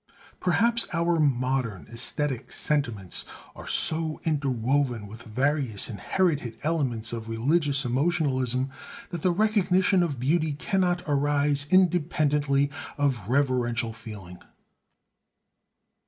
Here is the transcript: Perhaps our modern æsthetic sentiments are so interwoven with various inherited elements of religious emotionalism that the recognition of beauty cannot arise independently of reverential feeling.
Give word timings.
Perhaps 0.39 0.87
our 0.93 1.19
modern 1.19 1.85
æsthetic 1.85 2.51
sentiments 2.51 3.23
are 3.55 3.67
so 3.67 4.19
interwoven 4.23 5.05
with 5.05 5.21
various 5.21 5.91
inherited 5.91 6.57
elements 6.63 7.13
of 7.13 7.29
religious 7.29 7.85
emotionalism 7.85 8.71
that 9.11 9.21
the 9.21 9.29
recognition 9.29 10.01
of 10.01 10.19
beauty 10.19 10.53
cannot 10.53 11.03
arise 11.07 11.67
independently 11.69 12.71
of 12.97 13.29
reverential 13.29 13.93
feeling. 13.93 14.39